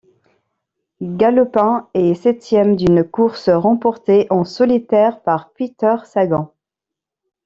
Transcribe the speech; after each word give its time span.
Gallopin 1.03 1.87
est 1.93 2.15
septième 2.15 2.75
d'une 2.75 3.03
course 3.03 3.49
remportée 3.49 4.25
en 4.31 4.45
solitaire 4.45 5.21
par 5.21 5.51
Peter 5.51 5.97
Sagan. 6.05 6.55